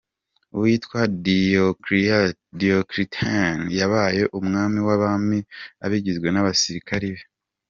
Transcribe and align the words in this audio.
Uwitwa 0.55 0.99
Diocletian 2.59 3.57
yabaye 3.79 4.23
umwami 4.39 4.79
wabami 4.87 5.37
abigizwe 5.85 6.27
nabasirikare 6.31 7.07
be. 7.15 7.23